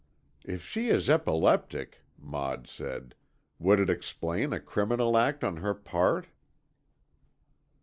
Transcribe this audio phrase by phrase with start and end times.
[0.43, 3.13] "If she is epileptic," Maud said,
[3.59, 6.25] "would it explain a criminal act on her part?"